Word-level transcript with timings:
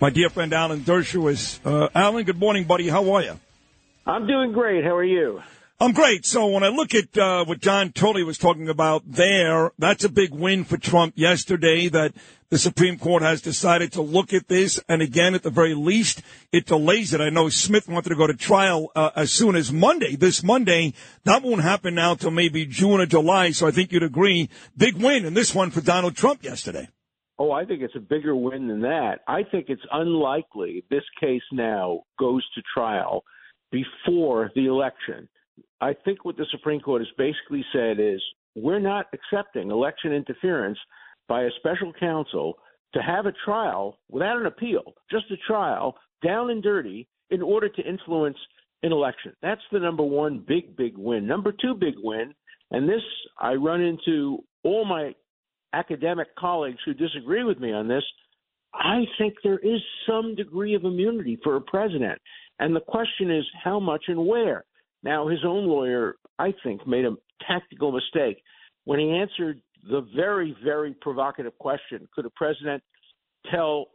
My 0.00 0.10
dear 0.10 0.28
friend 0.28 0.52
Alan 0.52 0.80
Dershowitz. 0.80 1.60
Uh, 1.64 1.88
Alan, 1.94 2.24
good 2.24 2.36
morning, 2.36 2.64
buddy. 2.64 2.88
How 2.88 3.12
are 3.12 3.22
you? 3.22 3.38
I'm 4.04 4.26
doing 4.26 4.50
great. 4.50 4.82
How 4.82 4.96
are 4.96 5.04
you? 5.04 5.40
I'm 5.80 5.92
great. 5.92 6.26
So 6.26 6.48
when 6.48 6.64
I 6.64 6.68
look 6.68 6.96
at 6.96 7.16
uh, 7.16 7.44
what 7.44 7.60
John 7.60 7.92
Turley 7.92 8.24
was 8.24 8.36
talking 8.36 8.68
about 8.68 9.04
there, 9.06 9.70
that's 9.78 10.02
a 10.02 10.08
big 10.08 10.32
win 10.32 10.64
for 10.64 10.78
Trump 10.78 11.14
yesterday 11.16 11.86
that 11.90 12.12
the 12.50 12.58
Supreme 12.58 12.98
Court 12.98 13.22
has 13.22 13.40
decided 13.40 13.92
to 13.92 14.02
look 14.02 14.32
at 14.32 14.48
this. 14.48 14.80
And 14.88 15.00
again, 15.00 15.32
at 15.36 15.44
the 15.44 15.50
very 15.50 15.74
least, 15.74 16.22
it 16.50 16.66
delays 16.66 17.14
it. 17.14 17.20
I 17.20 17.30
know 17.30 17.48
Smith 17.48 17.88
wanted 17.88 18.08
to 18.08 18.16
go 18.16 18.26
to 18.26 18.34
trial 18.34 18.90
uh, 18.96 19.10
as 19.14 19.32
soon 19.32 19.54
as 19.54 19.72
Monday, 19.72 20.16
this 20.16 20.42
Monday. 20.42 20.92
That 21.22 21.44
won't 21.44 21.62
happen 21.62 21.94
now 21.94 22.16
till 22.16 22.32
maybe 22.32 22.66
June 22.66 23.00
or 23.00 23.06
July. 23.06 23.52
So 23.52 23.68
I 23.68 23.70
think 23.70 23.92
you'd 23.92 24.02
agree. 24.02 24.50
Big 24.76 24.96
win 24.96 25.24
in 25.24 25.34
this 25.34 25.54
one 25.54 25.70
for 25.70 25.82
Donald 25.82 26.16
Trump 26.16 26.42
yesterday. 26.42 26.88
Oh, 27.38 27.50
I 27.50 27.64
think 27.64 27.82
it's 27.82 27.96
a 27.96 28.00
bigger 28.00 28.36
win 28.36 28.68
than 28.68 28.80
that. 28.82 29.20
I 29.26 29.42
think 29.42 29.66
it's 29.68 29.82
unlikely 29.92 30.84
this 30.90 31.02
case 31.20 31.42
now 31.52 32.02
goes 32.18 32.44
to 32.54 32.62
trial 32.72 33.24
before 33.72 34.52
the 34.54 34.66
election. 34.66 35.28
I 35.80 35.94
think 36.04 36.24
what 36.24 36.36
the 36.36 36.46
Supreme 36.50 36.80
Court 36.80 37.02
has 37.02 37.08
basically 37.18 37.64
said 37.72 37.98
is 37.98 38.22
we're 38.54 38.78
not 38.78 39.06
accepting 39.12 39.70
election 39.70 40.12
interference 40.12 40.78
by 41.28 41.42
a 41.42 41.50
special 41.58 41.92
counsel 41.98 42.54
to 42.94 43.02
have 43.02 43.26
a 43.26 43.32
trial 43.44 43.98
without 44.08 44.40
an 44.40 44.46
appeal, 44.46 44.94
just 45.10 45.24
a 45.32 45.36
trial, 45.46 45.96
down 46.24 46.50
and 46.50 46.62
dirty, 46.62 47.08
in 47.30 47.42
order 47.42 47.68
to 47.68 47.82
influence 47.82 48.36
an 48.84 48.92
election. 48.92 49.32
That's 49.42 49.60
the 49.72 49.80
number 49.80 50.04
one 50.04 50.44
big, 50.46 50.76
big 50.76 50.96
win. 50.96 51.26
Number 51.26 51.52
two 51.52 51.74
big 51.74 51.94
win, 51.98 52.32
and 52.70 52.88
this 52.88 53.02
I 53.40 53.54
run 53.54 53.80
into 53.80 54.38
all 54.62 54.84
my 54.84 55.14
academic 55.74 56.34
colleagues 56.36 56.78
who 56.84 56.94
disagree 56.94 57.44
with 57.44 57.58
me 57.58 57.72
on 57.72 57.88
this. 57.88 58.04
I 58.72 59.04
think 59.18 59.34
there 59.42 59.58
is 59.58 59.80
some 60.06 60.34
degree 60.34 60.74
of 60.74 60.84
immunity 60.84 61.38
for 61.42 61.56
a 61.56 61.60
president. 61.60 62.20
And 62.58 62.74
the 62.74 62.80
question 62.80 63.30
is 63.30 63.44
how 63.62 63.80
much 63.80 64.04
and 64.08 64.26
where. 64.26 64.64
Now, 65.02 65.28
his 65.28 65.40
own 65.44 65.66
lawyer, 65.66 66.16
I 66.38 66.54
think, 66.62 66.86
made 66.86 67.04
a 67.04 67.16
tactical 67.46 67.92
mistake 67.92 68.42
when 68.84 68.98
he 68.98 69.10
answered 69.10 69.60
the 69.88 70.06
very, 70.16 70.56
very 70.64 70.94
provocative 70.94 71.56
question 71.58 72.08
could 72.14 72.26
a 72.26 72.30
president 72.30 72.82
tell 73.50 73.86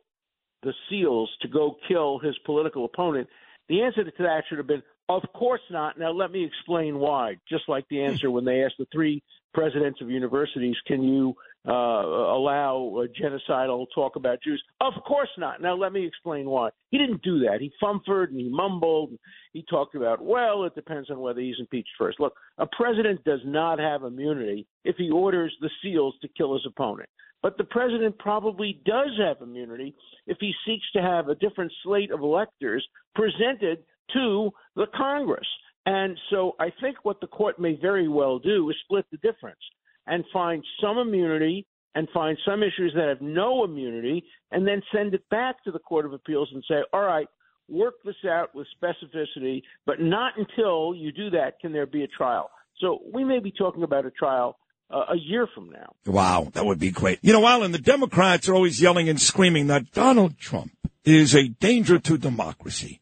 the 0.61 0.73
SEALs 0.89 1.29
to 1.41 1.47
go 1.47 1.77
kill 1.87 2.19
his 2.19 2.37
political 2.45 2.85
opponent? 2.85 3.27
The 3.69 3.81
answer 3.81 4.03
to 4.03 4.11
that 4.19 4.43
should 4.47 4.57
have 4.57 4.67
been, 4.67 4.83
of 5.07 5.23
course 5.33 5.61
not. 5.71 5.97
Now, 5.97 6.11
let 6.11 6.31
me 6.31 6.45
explain 6.45 6.99
why. 6.99 7.37
Just 7.47 7.67
like 7.67 7.85
the 7.89 8.03
answer 8.03 8.29
when 8.29 8.45
they 8.45 8.63
asked 8.63 8.75
the 8.77 8.87
three 8.91 9.23
presidents 9.53 10.01
of 10.01 10.09
universities, 10.09 10.75
can 10.85 11.03
you 11.03 11.35
uh, 11.67 11.71
allow 11.71 13.05
genocidal 13.19 13.85
talk 13.93 14.15
about 14.15 14.41
Jews? 14.41 14.63
Of 14.79 14.93
course 15.05 15.29
not. 15.37 15.61
Now, 15.61 15.75
let 15.75 15.91
me 15.91 16.05
explain 16.05 16.49
why. 16.49 16.69
He 16.89 16.97
didn't 16.97 17.21
do 17.21 17.39
that. 17.39 17.59
He 17.59 17.71
fumfered 17.79 18.31
and 18.31 18.39
he 18.39 18.49
mumbled. 18.49 19.09
And 19.09 19.19
He 19.53 19.65
talked 19.69 19.95
about, 19.95 20.23
well, 20.23 20.63
it 20.63 20.75
depends 20.75 21.09
on 21.09 21.19
whether 21.19 21.41
he's 21.41 21.59
impeached 21.59 21.89
first. 21.97 22.19
Look, 22.19 22.33
a 22.57 22.67
president 22.67 23.23
does 23.23 23.41
not 23.45 23.79
have 23.79 24.03
immunity 24.03 24.67
if 24.85 24.95
he 24.97 25.09
orders 25.09 25.53
the 25.59 25.69
SEALs 25.81 26.15
to 26.21 26.29
kill 26.29 26.53
his 26.53 26.65
opponent. 26.65 27.09
But 27.41 27.57
the 27.57 27.63
president 27.63 28.17
probably 28.19 28.81
does 28.85 29.11
have 29.19 29.41
immunity 29.41 29.95
if 30.27 30.37
he 30.39 30.53
seeks 30.65 30.85
to 30.93 31.01
have 31.01 31.29
a 31.29 31.35
different 31.35 31.71
slate 31.83 32.11
of 32.11 32.21
electors 32.21 32.85
presented 33.15 33.83
to 34.13 34.51
the 34.75 34.87
Congress. 34.95 35.47
And 35.85 36.17
so 36.29 36.55
I 36.59 36.71
think 36.81 36.97
what 37.03 37.21
the 37.21 37.27
court 37.27 37.59
may 37.59 37.75
very 37.79 38.07
well 38.07 38.39
do 38.39 38.69
is 38.69 38.75
split 38.83 39.05
the 39.11 39.17
difference 39.17 39.59
and 40.07 40.23
find 40.31 40.63
some 40.81 40.97
immunity 40.97 41.65
and 41.95 42.07
find 42.13 42.37
some 42.45 42.61
issues 42.63 42.93
that 42.95 43.07
have 43.07 43.21
no 43.21 43.63
immunity 43.63 44.23
and 44.51 44.67
then 44.67 44.81
send 44.93 45.13
it 45.13 45.27
back 45.29 45.63
to 45.63 45.71
the 45.71 45.79
Court 45.79 46.05
of 46.05 46.13
Appeals 46.13 46.49
and 46.53 46.63
say, 46.67 46.75
all 46.93 47.01
right, 47.01 47.27
work 47.67 47.95
this 48.03 48.15
out 48.27 48.53
with 48.53 48.67
specificity, 48.81 49.61
but 49.85 49.99
not 49.99 50.33
until 50.37 50.93
you 50.95 51.11
do 51.11 51.29
that 51.31 51.59
can 51.59 51.71
there 51.71 51.85
be 51.85 52.03
a 52.03 52.07
trial. 52.07 52.49
So 52.79 52.99
we 53.13 53.23
may 53.23 53.39
be 53.39 53.51
talking 53.51 53.83
about 53.83 54.05
a 54.05 54.11
trial 54.11 54.57
uh, 54.91 55.05
a 55.11 55.17
year 55.17 55.47
from 55.53 55.69
now. 55.69 55.93
Wow, 56.05 56.49
that 56.53 56.65
would 56.65 56.79
be 56.79 56.91
great. 56.91 57.19
You 57.21 57.33
know, 57.33 57.45
Alan, 57.45 57.71
the 57.71 57.77
Democrats 57.77 58.49
are 58.49 58.55
always 58.55 58.81
yelling 58.81 59.09
and 59.09 59.21
screaming 59.21 59.67
that 59.67 59.91
Donald 59.91 60.37
Trump 60.37 60.71
is 61.05 61.35
a 61.35 61.47
danger 61.47 61.99
to 61.99 62.17
democracy, 62.17 62.99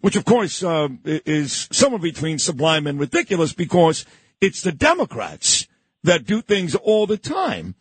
which 0.00 0.16
of 0.16 0.24
course 0.24 0.62
uh, 0.62 0.88
is 1.04 1.68
somewhere 1.72 2.00
between 2.00 2.38
sublime 2.38 2.86
and 2.86 3.00
ridiculous 3.00 3.52
because 3.52 4.04
it's 4.40 4.62
the 4.62 4.72
Democrats 4.72 5.66
that 6.06 6.26
do 6.26 6.40
things 6.40 6.74
all 6.74 7.06
the 7.06 7.16
time 7.16 7.74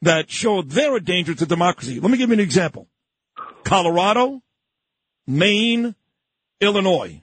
that 0.00 0.30
show 0.30 0.62
they're 0.62 0.96
a 0.96 1.00
danger 1.00 1.34
to 1.34 1.46
democracy. 1.46 2.00
Let 2.00 2.10
me 2.10 2.18
give 2.18 2.30
you 2.30 2.34
an 2.34 2.40
example. 2.40 2.88
Colorado, 3.64 4.42
Maine, 5.26 5.94
Illinois. 6.60 7.22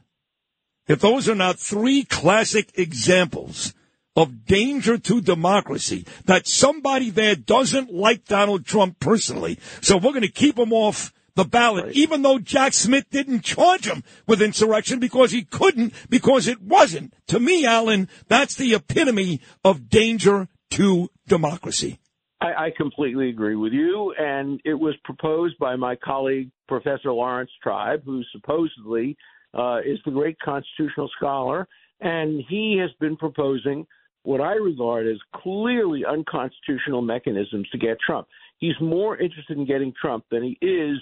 If 0.88 1.02
those 1.02 1.28
are 1.30 1.36
not 1.36 1.60
three 1.60 2.04
classic 2.04 2.72
examples 2.76 3.74
of 4.16 4.46
danger 4.46 4.98
to 4.98 5.22
democracy, 5.22 6.06
that 6.26 6.48
somebody 6.48 7.10
there 7.10 7.36
doesn't 7.36 7.94
like 7.94 8.26
Donald 8.26 8.66
Trump 8.66 9.00
personally, 9.00 9.60
so 9.82 9.98
we're 9.98 10.12
going 10.12 10.22
to 10.22 10.28
keep 10.30 10.58
him 10.58 10.74
off 10.74 11.14
the 11.36 11.46
ballot, 11.46 11.86
right. 11.86 11.96
even 11.96 12.22
though 12.22 12.40
Jack 12.40 12.74
Smith 12.74 13.06
didn't 13.10 13.42
charge 13.42 13.86
him 13.86 14.04
with 14.28 14.42
insurrection 14.42 15.00
because 15.00 15.32
he 15.32 15.44
couldn't, 15.44 15.94
because 16.10 16.48
it 16.48 16.62
wasn't. 16.62 17.14
To 17.28 17.40
me, 17.40 17.66
Alan, 17.66 18.08
that's 18.28 18.56
the 18.56 18.74
epitome 18.74 19.42
of 19.64 19.90
danger 19.90 20.48
to 20.72 21.10
democracy. 21.28 22.00
I, 22.42 22.66
I 22.66 22.72
completely 22.76 23.30
agree 23.30 23.56
with 23.56 23.74
you. 23.74 24.14
And 24.18 24.62
it 24.66 24.74
was 24.74 24.96
proposed 25.04 25.58
by 25.60 25.76
my 25.76 25.96
colleague, 25.96 26.52
Professor 26.68 27.12
Laurence 27.12 27.52
Tribe, 27.62 28.02
who 28.06 28.22
supposedly 28.32 29.18
uh, 29.54 29.80
is 29.80 30.00
the 30.06 30.12
great 30.12 30.38
constitutional 30.40 31.10
scholar. 31.18 31.68
And 32.02 32.42
he 32.48 32.78
has 32.82 32.92
been 33.00 33.18
proposing 33.18 33.86
what 34.24 34.42
I 34.42 34.54
regard 34.54 35.08
as 35.08 35.18
clearly 35.36 36.04
unconstitutional 36.06 37.02
mechanisms 37.02 37.68
to 37.72 37.78
get 37.78 37.98
Trump. 38.06 38.28
He's 38.58 38.80
more 38.82 39.18
interested 39.18 39.58
in 39.58 39.66
getting 39.66 39.94
Trump 40.00 40.26
than 40.30 40.44
he 40.44 40.58
is 40.66 40.98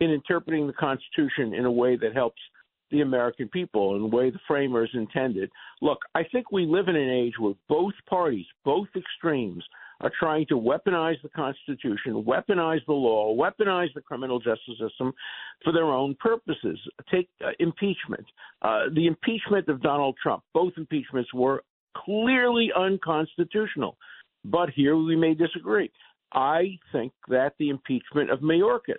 in 0.00 0.10
interpreting 0.10 0.66
the 0.66 0.72
Constitution 0.72 1.54
in 1.54 1.64
a 1.64 1.70
way 1.70 1.96
that 1.96 2.14
helps 2.14 2.40
the 2.90 3.02
American 3.02 3.48
people 3.48 3.94
in 3.94 4.02
the 4.02 4.16
way 4.16 4.30
the 4.30 4.40
framers 4.48 4.90
intended. 4.94 5.50
Look, 5.80 5.98
I 6.14 6.24
think 6.32 6.50
we 6.50 6.66
live 6.66 6.88
in 6.88 6.96
an 6.96 7.10
age 7.10 7.34
where 7.38 7.54
both 7.68 7.94
parties, 8.08 8.46
both 8.64 8.88
extremes, 8.96 9.64
are 10.00 10.10
trying 10.18 10.46
to 10.46 10.54
weaponize 10.54 11.20
the 11.22 11.28
Constitution, 11.28 12.24
weaponize 12.24 12.84
the 12.86 12.92
law, 12.92 13.36
weaponize 13.36 13.92
the 13.94 14.00
criminal 14.00 14.38
justice 14.38 14.78
system 14.80 15.12
for 15.62 15.72
their 15.72 15.84
own 15.84 16.16
purposes. 16.18 16.78
Take 17.12 17.28
uh, 17.44 17.50
impeachment. 17.58 18.24
Uh, 18.62 18.84
the 18.94 19.06
impeachment 19.06 19.68
of 19.68 19.82
Donald 19.82 20.16
Trump, 20.22 20.42
both 20.54 20.72
impeachments 20.76 21.32
were 21.34 21.62
clearly 21.96 22.70
unconstitutional. 22.74 23.96
But 24.44 24.70
here 24.70 24.96
we 24.96 25.16
may 25.16 25.34
disagree. 25.34 25.90
I 26.32 26.78
think 26.92 27.12
that 27.28 27.54
the 27.58 27.68
impeachment 27.68 28.30
of 28.30 28.40
Mayorkas, 28.40 28.94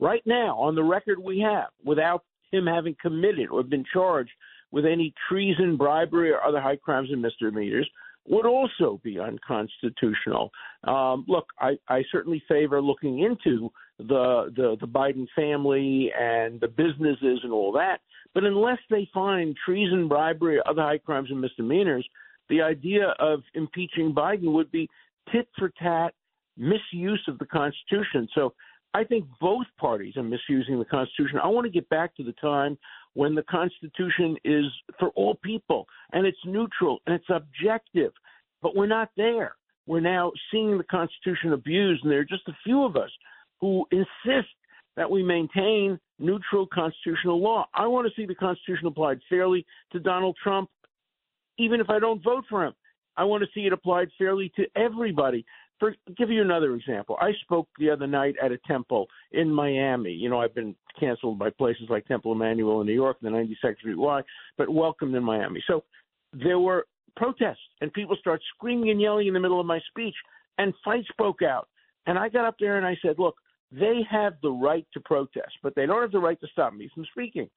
right 0.00 0.22
now, 0.26 0.58
on 0.58 0.74
the 0.74 0.84
record 0.84 1.18
we 1.18 1.38
have, 1.40 1.68
without 1.84 2.24
him 2.50 2.66
having 2.66 2.96
committed 3.00 3.48
or 3.50 3.62
been 3.62 3.84
charged 3.92 4.30
with 4.70 4.84
any 4.84 5.14
treason, 5.28 5.76
bribery, 5.76 6.30
or 6.30 6.42
other 6.44 6.60
high 6.60 6.76
crimes 6.76 7.08
and 7.10 7.22
misdemeanors 7.22 7.88
would 8.28 8.46
also 8.46 9.00
be 9.04 9.18
unconstitutional. 9.18 10.50
Um, 10.84 11.24
look, 11.28 11.46
I, 11.60 11.78
I 11.88 12.02
certainly 12.10 12.42
favor 12.48 12.82
looking 12.82 13.20
into 13.20 13.70
the, 13.98 14.52
the 14.56 14.76
the 14.80 14.86
Biden 14.86 15.26
family 15.34 16.12
and 16.18 16.60
the 16.60 16.68
businesses 16.68 17.40
and 17.42 17.52
all 17.52 17.72
that, 17.72 18.00
but 18.34 18.44
unless 18.44 18.78
they 18.90 19.08
find 19.14 19.56
treason, 19.64 20.08
bribery, 20.08 20.58
or 20.58 20.68
other 20.68 20.82
high 20.82 20.98
crimes 20.98 21.30
and 21.30 21.40
misdemeanors, 21.40 22.06
the 22.48 22.60
idea 22.60 23.14
of 23.18 23.40
impeaching 23.54 24.12
Biden 24.12 24.52
would 24.52 24.70
be 24.70 24.88
tit 25.32 25.48
for 25.58 25.70
tat 25.82 26.12
misuse 26.56 27.22
of 27.28 27.38
the 27.38 27.46
Constitution. 27.46 28.28
So 28.34 28.52
I 28.96 29.04
think 29.04 29.26
both 29.42 29.66
parties 29.78 30.16
are 30.16 30.22
misusing 30.22 30.78
the 30.78 30.86
Constitution. 30.86 31.38
I 31.38 31.48
want 31.48 31.66
to 31.66 31.70
get 31.70 31.86
back 31.90 32.16
to 32.16 32.24
the 32.24 32.32
time 32.32 32.78
when 33.12 33.34
the 33.34 33.42
Constitution 33.42 34.38
is 34.42 34.64
for 34.98 35.10
all 35.10 35.34
people 35.34 35.86
and 36.14 36.26
it's 36.26 36.38
neutral 36.46 37.00
and 37.04 37.14
it's 37.14 37.28
objective. 37.28 38.12
But 38.62 38.74
we're 38.74 38.86
not 38.86 39.10
there. 39.14 39.56
We're 39.86 40.00
now 40.00 40.32
seeing 40.50 40.78
the 40.78 40.84
Constitution 40.84 41.52
abused, 41.52 42.04
and 42.04 42.10
there 42.10 42.20
are 42.20 42.24
just 42.24 42.48
a 42.48 42.56
few 42.64 42.84
of 42.84 42.96
us 42.96 43.10
who 43.60 43.86
insist 43.90 44.48
that 44.96 45.10
we 45.10 45.22
maintain 45.22 46.00
neutral 46.18 46.66
constitutional 46.66 47.38
law. 47.38 47.66
I 47.74 47.86
want 47.86 48.08
to 48.08 48.14
see 48.18 48.24
the 48.24 48.34
Constitution 48.34 48.86
applied 48.86 49.20
fairly 49.28 49.66
to 49.92 50.00
Donald 50.00 50.38
Trump, 50.42 50.70
even 51.58 51.82
if 51.82 51.90
I 51.90 51.98
don't 51.98 52.24
vote 52.24 52.44
for 52.48 52.64
him. 52.64 52.72
I 53.18 53.24
want 53.24 53.42
to 53.42 53.48
see 53.54 53.66
it 53.66 53.74
applied 53.74 54.08
fairly 54.16 54.50
to 54.56 54.64
everybody 54.74 55.44
for 55.78 55.94
give 56.16 56.30
you 56.30 56.42
another 56.42 56.74
example. 56.74 57.16
I 57.20 57.32
spoke 57.42 57.68
the 57.78 57.90
other 57.90 58.06
night 58.06 58.34
at 58.42 58.52
a 58.52 58.58
temple 58.66 59.06
in 59.32 59.52
Miami. 59.52 60.12
You 60.12 60.30
know, 60.30 60.40
I've 60.40 60.54
been 60.54 60.74
canceled 60.98 61.38
by 61.38 61.50
places 61.50 61.84
like 61.88 62.06
Temple 62.06 62.34
Emanu-El 62.34 62.80
in 62.80 62.86
New 62.86 62.94
York, 62.94 63.18
the 63.20 63.28
92nd 63.28 63.78
Street 63.78 63.98
Y, 63.98 64.22
but 64.56 64.68
welcomed 64.68 65.14
in 65.14 65.22
Miami. 65.22 65.62
So 65.66 65.84
there 66.32 66.58
were 66.58 66.86
protests, 67.16 67.58
and 67.80 67.92
people 67.92 68.16
start 68.18 68.40
screaming 68.54 68.90
and 68.90 69.00
yelling 69.00 69.28
in 69.28 69.34
the 69.34 69.40
middle 69.40 69.60
of 69.60 69.66
my 69.66 69.80
speech, 69.90 70.14
and 70.58 70.72
fights 70.84 71.08
broke 71.18 71.42
out. 71.42 71.68
And 72.06 72.18
I 72.18 72.28
got 72.28 72.46
up 72.46 72.56
there 72.58 72.78
and 72.78 72.86
I 72.86 72.96
said, 73.02 73.18
"Look, 73.18 73.36
they 73.72 74.02
have 74.10 74.34
the 74.42 74.50
right 74.50 74.86
to 74.94 75.00
protest, 75.00 75.52
but 75.62 75.74
they 75.74 75.86
don't 75.86 76.02
have 76.02 76.12
the 76.12 76.18
right 76.18 76.40
to 76.40 76.46
stop 76.48 76.72
me 76.72 76.88
from 76.94 77.04
speaking. 77.12 77.48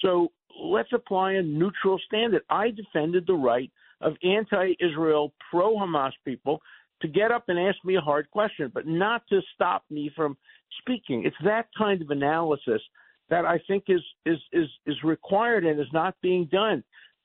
So 0.00 0.32
let's 0.58 0.92
apply 0.92 1.32
a 1.32 1.42
neutral 1.42 1.98
standard. 2.06 2.42
I 2.48 2.70
defended 2.70 3.26
the 3.26 3.34
right 3.34 3.70
of 4.00 4.14
anti 4.22 4.72
Israel, 4.80 5.32
pro 5.50 5.76
Hamas 5.76 6.12
people 6.24 6.60
to 7.02 7.08
get 7.08 7.30
up 7.30 7.44
and 7.48 7.58
ask 7.58 7.78
me 7.84 7.96
a 7.96 8.00
hard 8.00 8.30
question, 8.30 8.70
but 8.72 8.86
not 8.86 9.22
to 9.28 9.40
stop 9.54 9.84
me 9.90 10.10
from 10.14 10.36
speaking. 10.80 11.24
It's 11.24 11.36
that 11.44 11.66
kind 11.76 12.02
of 12.02 12.10
analysis 12.10 12.82
that 13.28 13.44
I 13.44 13.60
think 13.66 13.84
is 13.88 14.02
is 14.26 14.38
is, 14.52 14.68
is 14.86 14.96
required 15.04 15.64
and 15.64 15.80
is 15.80 15.92
not 15.92 16.14
being 16.22 16.48
done 16.50 16.82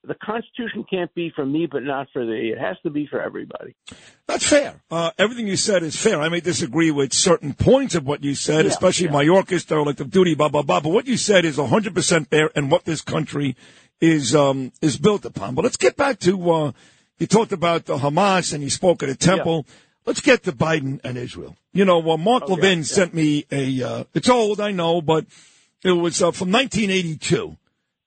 the 0.08 0.16
Constitution 0.16 0.86
can't 0.90 1.14
be 1.14 1.32
for 1.36 1.46
me, 1.46 1.68
but 1.70 1.84
not 1.84 2.08
for 2.14 2.26
thee. 2.26 2.54
It 2.56 2.60
has 2.60 2.78
to 2.84 2.90
be 2.90 3.08
for 3.08 3.22
everybody. 3.22 3.76
That's 4.28 4.48
fair. 4.48 4.82
Uh, 4.90 5.12
everything 5.18 5.48
you 5.48 5.58
said 5.58 5.84
is 5.84 5.96
fair. 5.96 6.22
I 6.22 6.30
may 6.30 6.42
disagree 6.42 6.92
with 6.92 7.14
certain 7.14 7.54
points 7.54 7.96
of 7.96 8.06
what 8.06 8.24
you 8.24 8.36
said, 8.36 8.66
yeah, 8.66 8.72
especially 8.72 9.08
yeah. 9.08 9.14
Mayorkas, 9.14 9.66
derelict 9.66 10.02
of 10.02 10.12
duty, 10.12 10.36
blah, 10.36 10.50
blah, 10.50 10.62
blah. 10.62 10.80
But 10.80 10.90
what 10.90 11.08
you 11.08 11.18
said 11.18 11.46
is 11.46 11.58
100% 11.58 12.28
fair 12.28 12.50
and 12.56 12.72
what 12.72 12.86
this 12.86 13.02
country 13.02 13.56
is, 14.00 14.36
um, 14.36 14.72
is 14.82 14.98
built 14.98 15.26
upon. 15.26 15.56
But 15.56 15.64
let's 15.64 15.78
get 15.78 15.96
back 15.96 16.20
to, 16.20 16.52
uh, 16.52 16.72
you 17.18 17.28
talked 17.28 17.52
about 17.52 17.86
the 17.86 17.98
Hamas 17.98 18.54
and 18.54 18.64
you 18.64 18.70
spoke 18.70 19.04
at 19.04 19.10
a 19.10 19.16
temple. 19.16 19.66
Yeah. 19.68 19.74
Let's 20.06 20.22
get 20.22 20.44
to 20.44 20.52
Biden 20.52 21.00
and 21.04 21.18
Israel. 21.18 21.56
You 21.74 21.86
know, 21.86 22.12
uh, 22.12 22.18
Mark 22.18 22.44
oh, 22.48 22.54
Levin 22.54 22.80
yeah, 22.80 22.84
sent 22.84 23.14
me 23.14 23.46
a, 23.52 23.82
uh, 23.82 24.04
it's 24.14 24.30
old, 24.30 24.62
I 24.62 24.72
know, 24.72 25.02
but 25.02 25.26
it 25.84 25.92
was 25.92 26.22
uh, 26.22 26.32
from 26.32 26.52
1982 26.52 27.58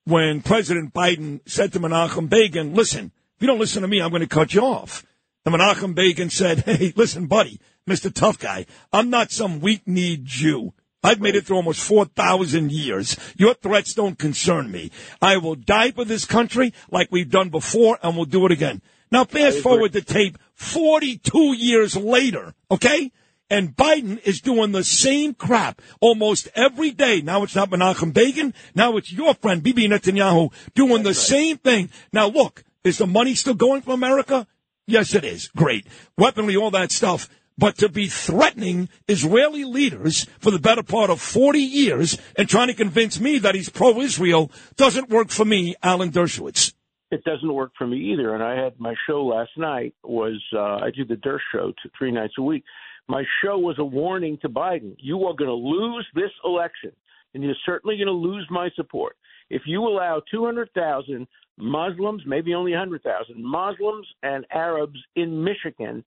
when 0.05 0.41
President 0.41 0.93
Biden 0.93 1.41
said 1.45 1.73
to 1.73 1.79
Menachem 1.79 2.29
Begin, 2.29 2.73
listen, 2.73 3.11
if 3.35 3.41
you 3.41 3.47
don't 3.47 3.59
listen 3.59 3.81
to 3.81 3.87
me, 3.87 4.01
I'm 4.01 4.09
going 4.09 4.21
to 4.21 4.27
cut 4.27 4.53
you 4.53 4.61
off. 4.61 5.05
And 5.45 5.55
Menachem 5.55 5.95
Begin 5.95 6.29
said, 6.29 6.59
hey, 6.65 6.93
listen, 6.95 7.27
buddy, 7.27 7.59
Mr. 7.87 8.13
Tough 8.13 8.39
Guy, 8.39 8.65
I'm 8.93 9.09
not 9.09 9.31
some 9.31 9.59
weak-kneed 9.59 10.25
Jew. 10.25 10.73
I've 11.03 11.21
made 11.21 11.35
it 11.35 11.45
through 11.45 11.57
almost 11.57 11.81
4,000 11.81 12.71
years. 12.71 13.15
Your 13.37 13.53
threats 13.53 13.93
don't 13.93 14.19
concern 14.19 14.69
me. 14.69 14.91
I 15.21 15.37
will 15.37 15.55
die 15.55 15.91
for 15.91 16.03
this 16.03 16.25
country 16.25 16.73
like 16.91 17.09
we've 17.11 17.29
done 17.29 17.49
before, 17.49 17.97
and 18.03 18.15
we'll 18.15 18.25
do 18.25 18.45
it 18.45 18.51
again. 18.51 18.81
Now, 19.11 19.25
fast 19.25 19.59
forward 19.59 19.93
the 19.93 20.01
tape 20.01 20.37
42 20.53 21.53
years 21.53 21.95
later, 21.95 22.53
okay? 22.69 23.11
And 23.49 23.75
Biden 23.75 24.21
is 24.27 24.41
doing 24.41 24.73
the 24.73 24.83
same 24.83 25.33
crap 25.33 25.81
almost 25.99 26.49
every 26.53 26.91
day. 26.91 27.21
Now 27.21 27.41
it's 27.41 27.55
not 27.55 27.71
Menachem 27.71 28.13
Begin. 28.13 28.53
Now 28.75 28.97
it's 28.97 29.11
your 29.11 29.33
friend 29.33 29.63
Bibi 29.63 29.87
Netanyahu 29.87 30.53
doing 30.75 31.01
the 31.01 31.15
same 31.15 31.57
thing. 31.57 31.89
Now 32.13 32.27
look, 32.27 32.63
is 32.83 32.99
the 32.99 33.07
money 33.07 33.33
still 33.33 33.55
going 33.55 33.81
from 33.81 33.93
America? 33.93 34.45
Yes, 34.85 35.15
it 35.15 35.23
is. 35.23 35.47
Great. 35.47 35.87
Weaponry, 36.17 36.55
all 36.55 36.71
that 36.71 36.91
stuff. 36.91 37.27
But 37.57 37.77
to 37.79 37.89
be 37.89 38.07
threatening 38.07 38.87
Israeli 39.07 39.65
leaders 39.65 40.27
for 40.39 40.51
the 40.51 40.59
better 40.59 40.83
part 40.83 41.09
of 41.09 41.19
40 41.19 41.59
years 41.59 42.17
and 42.37 42.47
trying 42.47 42.67
to 42.67 42.73
convince 42.73 43.19
me 43.19 43.39
that 43.39 43.55
he's 43.55 43.69
pro-Israel 43.69 44.51
doesn't 44.77 45.09
work 45.09 45.29
for 45.29 45.43
me, 45.43 45.75
Alan 45.83 46.11
Dershowitz. 46.11 46.73
It 47.11 47.23
doesn't 47.23 47.53
work 47.53 47.71
for 47.77 47.87
me 47.87 47.97
either. 48.13 48.35
And 48.35 48.43
I 48.43 48.61
had 48.61 48.79
my 48.79 48.93
show 49.07 49.25
last 49.25 49.51
night 49.57 49.95
was, 50.03 50.39
uh, 50.53 50.77
I 50.85 50.91
do 50.95 51.05
the 51.05 51.15
Dersh 51.15 51.39
show 51.51 51.73
two, 51.81 51.89
three 51.97 52.11
nights 52.11 52.33
a 52.37 52.43
week 52.43 52.63
my 53.09 53.23
show 53.43 53.57
was 53.57 53.75
a 53.79 53.83
warning 53.83 54.37
to 54.43 54.49
Biden. 54.49 54.95
You 54.99 55.25
are 55.25 55.33
going 55.33 55.49
to 55.49 55.53
lose 55.53 56.07
this 56.13 56.29
election, 56.45 56.91
and 57.33 57.43
you're 57.43 57.55
certainly 57.65 57.97
going 57.97 58.05
to 58.05 58.11
lose 58.13 58.47
my 58.51 58.69
support. 58.75 59.17
If 59.49 59.63
you 59.65 59.81
allow 59.81 60.21
200,000 60.31 61.27
Muslims, 61.57 62.21
maybe 62.27 62.53
only 62.53 62.71
100,000 62.71 63.43
Muslims 63.43 64.07
and 64.21 64.45
Arabs 64.53 64.99
in 65.15 65.43
Michigan 65.43 66.05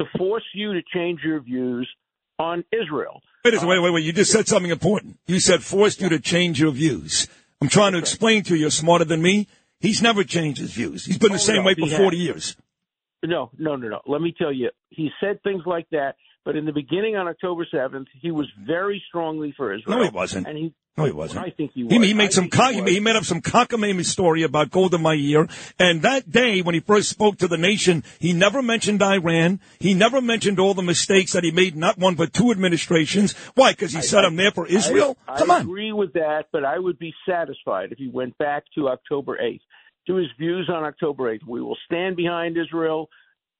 to 0.00 0.06
force 0.18 0.42
you 0.52 0.72
to 0.72 0.80
change 0.92 1.20
your 1.24 1.40
views 1.40 1.88
on 2.40 2.64
Israel. 2.72 3.22
Wait, 3.44 3.54
wait, 3.54 3.80
wait, 3.80 3.92
wait. 3.92 4.04
You 4.04 4.12
just 4.12 4.32
said 4.32 4.48
something 4.48 4.72
important. 4.72 5.18
You 5.28 5.38
said 5.38 5.62
forced 5.62 6.00
you 6.00 6.08
to 6.08 6.18
change 6.18 6.60
your 6.60 6.72
views. 6.72 7.28
I'm 7.62 7.68
trying 7.68 7.92
to 7.92 7.98
explain 7.98 8.42
to 8.44 8.54
you, 8.54 8.62
you're 8.62 8.70
smarter 8.70 9.04
than 9.04 9.22
me. 9.22 9.46
He's 9.80 10.02
never 10.02 10.24
changed 10.24 10.60
his 10.60 10.72
views. 10.72 11.06
He's 11.06 11.18
been 11.18 11.32
the 11.32 11.36
oh, 11.36 11.38
same 11.38 11.56
no, 11.56 11.62
way 11.64 11.74
for 11.74 11.88
40 11.88 12.16
years. 12.16 12.56
No, 13.24 13.50
no, 13.58 13.76
no, 13.76 13.88
no. 13.88 14.00
Let 14.06 14.20
me 14.20 14.34
tell 14.36 14.52
you, 14.52 14.70
he 14.90 15.10
said 15.20 15.42
things 15.42 15.62
like 15.66 15.88
that 15.90 16.16
but 16.44 16.56
in 16.56 16.64
the 16.64 16.72
beginning 16.72 17.16
on 17.16 17.28
October 17.28 17.66
7th, 17.72 18.06
he 18.20 18.30
was 18.30 18.46
very 18.66 19.02
strongly 19.08 19.52
for 19.56 19.74
Israel. 19.74 19.98
No, 19.98 20.04
he 20.04 20.10
wasn't. 20.10 20.46
And 20.46 20.56
he, 20.56 20.74
no, 20.96 21.04
he 21.04 21.12
wasn't. 21.12 21.46
I 21.46 21.50
think 21.50 21.72
he 21.74 21.84
was. 21.84 21.92
He, 21.92 22.08
he 22.08 22.14
made 22.14 22.32
some 22.32 22.48
co- 22.48 22.72
he, 22.72 22.82
he, 22.94 23.00
made 23.00 23.16
up 23.16 23.24
some 23.24 23.40
cockamamie 23.40 24.04
story 24.04 24.42
about 24.42 24.70
Golda 24.70 24.98
Meir. 24.98 25.48
And 25.78 26.02
that 26.02 26.30
day, 26.30 26.62
when 26.62 26.74
he 26.74 26.80
first 26.80 27.08
spoke 27.08 27.38
to 27.38 27.48
the 27.48 27.56
nation, 27.56 28.04
he 28.18 28.32
never 28.32 28.62
mentioned 28.62 29.02
Iran. 29.02 29.60
He 29.78 29.94
never 29.94 30.20
mentioned 30.20 30.58
all 30.58 30.74
the 30.74 30.82
mistakes 30.82 31.32
that 31.32 31.44
he 31.44 31.52
made, 31.52 31.76
not 31.76 31.98
one 31.98 32.16
but 32.16 32.32
two 32.32 32.50
administrations. 32.50 33.34
Why? 33.54 33.72
Because 33.72 33.92
he 33.92 33.98
I, 33.98 34.02
said 34.02 34.24
I, 34.24 34.26
I'm 34.26 34.36
there 34.36 34.50
for 34.50 34.66
Israel. 34.66 35.16
I, 35.28 35.38
Come 35.38 35.50
I 35.50 35.56
on. 35.56 35.60
agree 35.62 35.92
with 35.92 36.14
that, 36.14 36.46
but 36.52 36.64
I 36.64 36.78
would 36.78 36.98
be 36.98 37.14
satisfied 37.28 37.92
if 37.92 37.98
he 37.98 38.08
went 38.08 38.36
back 38.38 38.64
to 38.74 38.88
October 38.88 39.38
8th, 39.42 39.60
to 40.06 40.16
his 40.16 40.28
views 40.38 40.68
on 40.68 40.84
October 40.84 41.34
8th. 41.34 41.46
We 41.46 41.62
will 41.62 41.78
stand 41.86 42.16
behind 42.16 42.56
Israel, 42.58 43.08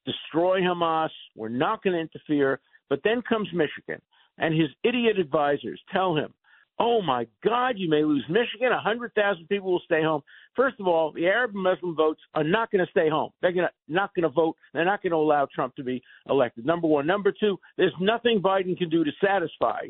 destroy 0.04 0.60
Hamas. 0.60 1.10
We're 1.36 1.48
not 1.48 1.82
going 1.82 1.94
to 1.94 2.00
interfere. 2.00 2.60
But 2.90 3.00
then 3.02 3.22
comes 3.22 3.48
Michigan, 3.54 4.02
and 4.36 4.52
his 4.52 4.68
idiot 4.84 5.18
advisors 5.18 5.80
tell 5.90 6.14
him, 6.14 6.34
"Oh 6.78 7.00
my 7.00 7.26
God, 7.42 7.78
you 7.78 7.88
may 7.88 8.04
lose 8.04 8.24
Michigan. 8.28 8.72
A 8.72 8.80
hundred 8.80 9.14
thousand 9.14 9.48
people 9.48 9.70
will 9.72 9.82
stay 9.86 10.02
home." 10.02 10.22
First 10.56 10.80
of 10.80 10.86
all, 10.86 11.12
the 11.12 11.26
Arab 11.26 11.52
and 11.54 11.62
Muslim 11.62 11.94
votes 11.94 12.20
are 12.34 12.44
not 12.44 12.70
going 12.70 12.84
to 12.84 12.90
stay 12.90 13.08
home. 13.08 13.30
They're 13.40 13.52
gonna, 13.52 13.70
not 13.88 14.14
going 14.14 14.24
to 14.24 14.28
vote. 14.28 14.56
They're 14.74 14.84
not 14.84 15.02
going 15.02 15.12
to 15.12 15.16
allow 15.16 15.46
Trump 15.54 15.76
to 15.76 15.84
be 15.84 16.02
elected. 16.28 16.66
Number 16.66 16.88
one. 16.88 17.06
Number 17.06 17.32
two. 17.32 17.58
There's 17.78 17.94
nothing 18.00 18.42
Biden 18.42 18.76
can 18.76 18.90
do 18.90 19.04
to 19.04 19.12
satisfy 19.24 19.82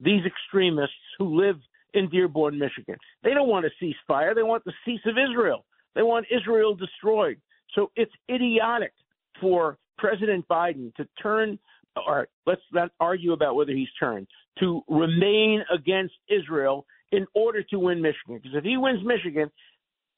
these 0.00 0.22
extremists 0.26 0.94
who 1.18 1.40
live 1.40 1.56
in 1.94 2.08
Dearborn, 2.08 2.58
Michigan. 2.58 2.96
They 3.22 3.34
don't 3.34 3.48
want 3.48 3.66
a 3.66 3.70
ceasefire. 3.82 4.34
They 4.34 4.42
want 4.42 4.64
the 4.64 4.72
cease 4.84 5.00
of 5.06 5.14
Israel. 5.18 5.64
They 5.94 6.02
want 6.02 6.26
Israel 6.30 6.74
destroyed. 6.74 7.40
So 7.74 7.90
it's 7.96 8.12
idiotic 8.30 8.92
for 9.40 9.78
President 9.98 10.46
Biden 10.48 10.94
to 10.96 11.06
turn 11.22 11.58
or 11.96 12.28
let's 12.46 12.60
not 12.72 12.90
argue 13.00 13.32
about 13.32 13.54
whether 13.54 13.72
he's 13.72 13.88
turned 13.98 14.26
to 14.58 14.82
remain 14.88 15.62
against 15.72 16.14
Israel 16.28 16.86
in 17.12 17.26
order 17.34 17.62
to 17.64 17.78
win 17.78 18.00
Michigan. 18.00 18.40
Because 18.42 18.56
if 18.56 18.64
he 18.64 18.76
wins 18.76 19.04
Michigan 19.04 19.50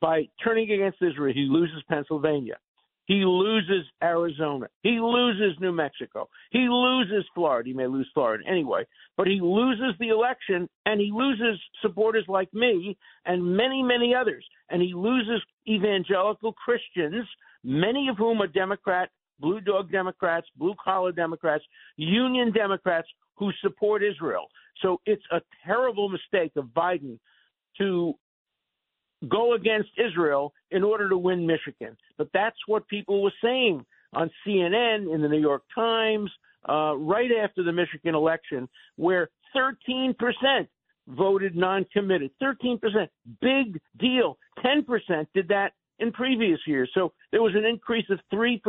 by 0.01 0.29
turning 0.43 0.71
against 0.71 0.99
Israel, 1.01 1.33
he 1.35 1.47
loses 1.49 1.83
Pennsylvania. 1.89 2.59
He 3.07 3.25
loses 3.25 3.85
Arizona. 4.03 4.69
He 4.83 4.99
loses 5.01 5.59
New 5.61 5.73
Mexico. 5.73 6.29
He 6.51 6.69
loses 6.71 7.25
Florida. 7.35 7.69
He 7.69 7.75
may 7.75 7.87
lose 7.87 8.09
Florida 8.15 8.45
anyway, 8.49 8.85
but 9.17 9.27
he 9.27 9.41
loses 9.43 9.95
the 9.99 10.09
election 10.09 10.69
and 10.87 11.01
he 11.01 11.11
loses 11.13 11.61
supporters 11.81 12.25
like 12.29 12.53
me 12.55 12.97
and 13.27 13.57
many, 13.57 13.83
many 13.83 14.15
others. 14.15 14.45
And 14.71 14.81
he 14.81 14.95
loses 14.95 15.43
evangelical 15.69 16.53
Christians, 16.53 17.27
many 17.65 18.09
of 18.09 18.17
whom 18.17 18.41
are 18.41 18.47
Democrat 18.47 19.11
blue 19.43 19.61
dog 19.61 19.93
Democrats, 19.93 20.47
blue 20.57 20.75
collar 20.83 21.13
Democrats, 21.13 21.65
union 21.97 22.53
Democrats 22.53 23.09
who 23.37 23.51
support 23.61 24.03
Israel. 24.03 24.47
So 24.81 25.01
it's 25.05 25.25
a 25.31 25.41
terrible 25.67 26.09
mistake 26.09 26.53
of 26.57 26.67
Biden 26.67 27.19
to 27.79 28.15
go 29.29 29.55
against 29.55 29.91
Israel 29.99 30.55
in 30.71 30.83
order 30.83 31.09
to 31.09 31.19
win 31.19 31.47
Michigan. 31.47 31.97
But 32.17 32.29
that's 32.33 32.57
what 32.67 32.89
people 32.89 33.23
were 33.23 33.33
saying 33.43 33.85
on 34.15 34.31
CNN, 34.47 35.13
in 35.13 35.23
the 35.23 35.29
New 35.29 35.41
York 35.41 35.63
Times, 35.75 36.31
uh, 36.69 36.95
right 36.97 37.31
after 37.43 37.63
the 37.63 37.73
Michigan 37.73 38.15
election, 38.15 38.69
where 38.97 39.29
13% 39.57 40.15
voted 41.09 41.57
non 41.57 41.85
committed. 41.93 42.31
13%. 42.43 42.79
Big 43.41 43.81
deal. 43.99 44.39
10% 44.65 45.27
did 45.35 45.49
that 45.49 45.73
in 46.03 46.13
previous 46.13 46.59
years. 46.67 46.91
So 46.95 47.13
there 47.31 47.43
was 47.43 47.55
an 47.55 47.65
increase 47.65 48.07
of 48.11 48.19
3%. 48.33 48.61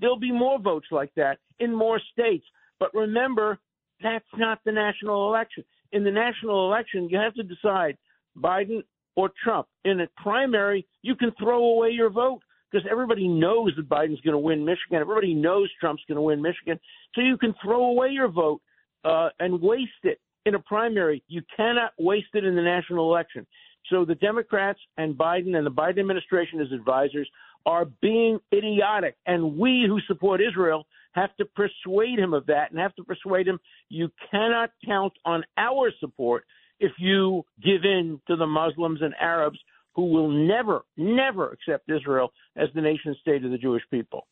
There'll 0.00 0.18
be 0.18 0.32
more 0.32 0.58
votes 0.60 0.86
like 0.90 1.12
that 1.16 1.38
in 1.58 1.74
more 1.74 2.00
states. 2.12 2.46
But 2.78 2.94
remember, 2.94 3.58
that's 4.02 4.24
not 4.36 4.60
the 4.64 4.72
national 4.72 5.28
election. 5.28 5.64
In 5.92 6.04
the 6.04 6.10
national 6.10 6.66
election, 6.66 7.08
you 7.10 7.18
have 7.18 7.34
to 7.34 7.42
decide 7.42 7.98
Biden 8.38 8.82
or 9.16 9.30
Trump. 9.42 9.66
In 9.84 10.00
a 10.00 10.06
primary, 10.22 10.86
you 11.02 11.16
can 11.16 11.32
throw 11.38 11.64
away 11.64 11.90
your 11.90 12.10
vote 12.10 12.40
because 12.70 12.86
everybody 12.88 13.26
knows 13.26 13.72
that 13.76 13.88
Biden's 13.88 14.20
going 14.20 14.32
to 14.32 14.38
win 14.38 14.64
Michigan. 14.64 15.00
Everybody 15.00 15.34
knows 15.34 15.68
Trump's 15.80 16.02
going 16.06 16.16
to 16.16 16.22
win 16.22 16.40
Michigan. 16.40 16.78
So 17.14 17.22
you 17.22 17.36
can 17.36 17.54
throw 17.62 17.86
away 17.86 18.10
your 18.10 18.28
vote 18.28 18.60
uh, 19.04 19.30
and 19.40 19.60
waste 19.60 20.04
it 20.04 20.20
in 20.46 20.54
a 20.54 20.60
primary. 20.60 21.24
You 21.26 21.42
cannot 21.56 21.92
waste 21.98 22.28
it 22.34 22.44
in 22.44 22.54
the 22.54 22.62
national 22.62 23.10
election. 23.10 23.46
So 23.90 24.04
the 24.04 24.14
Democrats 24.14 24.80
and 24.96 25.14
Biden 25.14 25.56
and 25.56 25.66
the 25.66 25.70
Biden 25.70 26.00
administration 26.00 26.60
as 26.60 26.72
advisors 26.72 27.28
are 27.66 27.86
being 28.00 28.38
idiotic. 28.52 29.16
And 29.26 29.56
we 29.56 29.84
who 29.86 30.00
support 30.06 30.40
Israel 30.40 30.86
have 31.12 31.34
to 31.36 31.44
persuade 31.44 32.18
him 32.18 32.32
of 32.32 32.46
that 32.46 32.70
and 32.70 32.78
have 32.78 32.94
to 32.96 33.04
persuade 33.04 33.46
him 33.46 33.58
you 33.88 34.10
cannot 34.30 34.70
count 34.84 35.12
on 35.24 35.44
our 35.56 35.92
support 36.00 36.44
if 36.80 36.92
you 36.98 37.44
give 37.62 37.84
in 37.84 38.20
to 38.28 38.36
the 38.36 38.46
Muslims 38.46 39.00
and 39.02 39.14
Arabs 39.20 39.58
who 39.94 40.06
will 40.06 40.28
never, 40.28 40.82
never 40.96 41.50
accept 41.50 41.90
Israel 41.90 42.32
as 42.56 42.68
the 42.74 42.80
nation 42.80 43.16
state 43.20 43.44
of 43.44 43.50
the 43.50 43.58
Jewish 43.58 43.82
people. 43.90 44.26